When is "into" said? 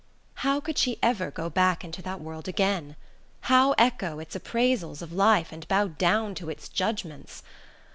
1.83-2.01